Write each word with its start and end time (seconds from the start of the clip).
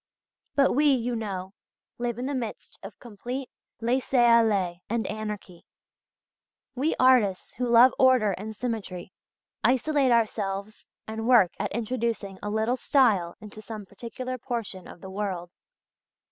But 0.55 0.73
we, 0.75 0.85
you 0.91 1.15
know, 1.15 1.53
live 1.99 2.17
in 2.17 2.25
the 2.25 2.33
midst 2.33 2.79
of 2.81 2.97
complete 2.97 3.51
laisser 3.79 4.17
aller 4.17 4.77
and 4.89 5.05
anarchy; 5.05 5.67
we 6.73 6.95
artists 6.99 7.53
who 7.53 7.69
love 7.69 7.93
order 7.99 8.31
and 8.31 8.55
symmetry 8.55 9.13
isolate 9.63 10.09
ourselves 10.11 10.87
and 11.07 11.27
work 11.27 11.51
at 11.59 11.71
introducing 11.71 12.39
a 12.41 12.49
little 12.49 12.77
style 12.77 13.35
into 13.39 13.61
some 13.61 13.85
particular 13.85 14.39
portion 14.39 14.87
of 14.87 15.01
the 15.01 15.09
world" 15.11 15.49
(page 15.49 16.07
59). 16.07 16.17